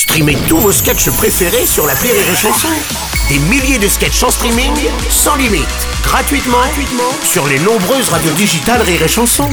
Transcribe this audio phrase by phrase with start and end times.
[0.00, 2.68] Streamez tous vos sketchs préférés sur la Rire et Chanson.
[3.28, 4.72] Des milliers de sketchs en streaming,
[5.10, 5.68] sans limite,
[6.02, 9.50] gratuitement, gratuitement sur les nombreuses radios digitales Rire et Chanson.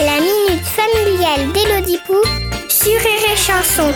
[0.00, 2.20] La minute familiale d'Élodie Pou
[2.68, 3.94] sur Rire et Chanson.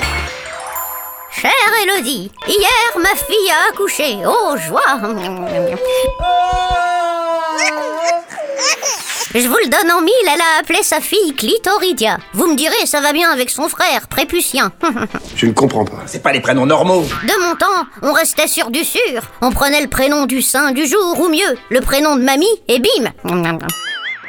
[1.32, 1.50] Chère
[1.82, 4.18] Elodie, hier ma fille a accouché.
[4.24, 5.00] Oh, joie
[9.38, 12.18] Je vous le donne en mille, elle a appelé sa fille Clitoridia.
[12.32, 14.72] Vous me direz, ça va bien avec son frère, Préputien.
[15.36, 16.02] Je ne comprends pas.
[16.06, 17.04] C'est pas les prénoms normaux.
[17.22, 19.22] De mon temps, on restait sur du sûr.
[19.40, 22.80] On prenait le prénom du saint du jour, ou mieux, le prénom de mamie, et
[22.80, 23.12] bim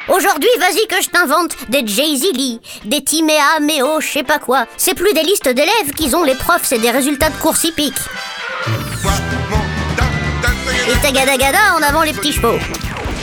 [0.09, 4.67] Aujourd'hui, vas-y que je t'invente des Jay-Z Lee, des Timéa, Méo, je sais pas quoi.
[4.77, 7.97] C'est plus des listes d'élèves qu'ils ont les profs, c'est des résultats de course hippique.
[10.87, 12.59] Et tagadagada en avant les petits chevaux.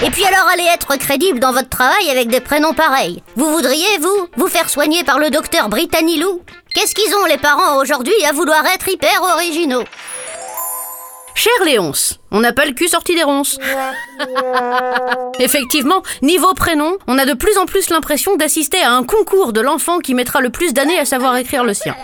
[0.04, 3.22] Et puis alors allez être crédible dans votre travail avec des prénoms pareils.
[3.34, 6.42] Vous voudriez, vous, vous faire soigner par le docteur Britanilou
[6.74, 9.84] Qu'est-ce qu'ils ont les parents aujourd'hui à vouloir être hyper originaux?
[11.34, 13.58] Cher Léonce, on n'a pas le cul sorti des ronces.
[15.38, 19.60] Effectivement, niveau prénom, on a de plus en plus l'impression d'assister à un concours de
[19.60, 21.94] l'enfant qui mettra le plus d'années à savoir écrire le sien.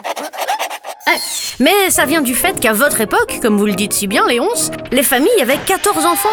[1.08, 1.19] Eh,
[1.61, 4.70] Mais ça vient du fait qu'à votre époque, comme vous le dites si bien, Léonce,
[4.92, 6.28] les familles avaient 14 enfants,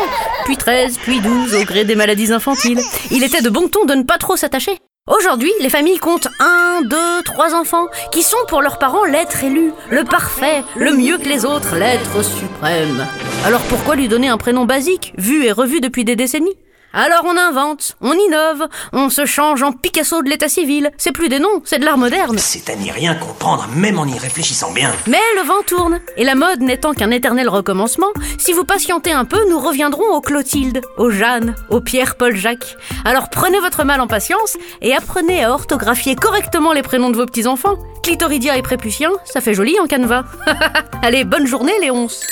[0.45, 2.79] puis 13, puis 12 au gré des maladies infantiles.
[3.11, 4.77] Il était de bon ton de ne pas trop s'attacher.
[5.07, 9.71] Aujourd'hui, les familles comptent 1, 2, 3 enfants, qui sont pour leurs parents l'être élu,
[9.89, 13.07] le parfait, le mieux que les autres, l'être suprême.
[13.45, 16.55] Alors pourquoi lui donner un prénom basique, vu et revu depuis des décennies?
[16.91, 20.89] Alors on invente, on innove, on se change en Picasso de l'état civil.
[20.97, 22.37] C'est plus des noms, c'est de l'art moderne.
[22.39, 24.91] C'est à n'y rien comprendre, même en y réfléchissant bien.
[25.05, 28.09] Mais le vent tourne, et la mode n'étant qu'un éternel recommencement,
[28.39, 32.75] si vous patientez un peu, nous reviendrons aux Clotilde, aux Jeanne, aux Pierre-Paul-Jacques.
[33.05, 37.27] Alors prenez votre mal en patience et apprenez à orthographier correctement les prénoms de vos
[37.27, 37.77] petits-enfants.
[38.01, 40.23] Clitoridia et Préputien, ça fait joli en canevas.
[41.03, 42.25] Allez, bonne journée Léonce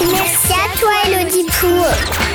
[0.00, 2.25] Merci à toi, Élodie Pou.